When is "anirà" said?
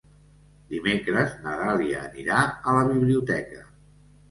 2.07-2.41